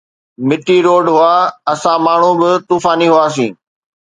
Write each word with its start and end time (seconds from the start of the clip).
مٽي 0.47 0.77
روڊ 0.85 1.05
هئا، 1.15 1.33
اسان 1.71 1.97
ماڻهو 2.05 2.31
به 2.39 2.49
طوفاني 2.69 3.07
هئاسين 3.15 3.51